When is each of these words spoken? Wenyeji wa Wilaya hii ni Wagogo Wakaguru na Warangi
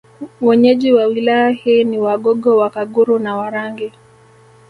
Wenyeji 0.41 0.93
wa 0.93 1.05
Wilaya 1.05 1.49
hii 1.49 1.83
ni 1.83 1.99
Wagogo 1.99 2.57
Wakaguru 2.57 3.19
na 3.19 3.35
Warangi 3.37 3.91